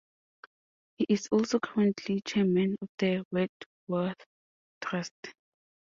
[0.97, 4.25] He is also currently Chairman of the Wordsworth
[4.83, 5.13] Trust.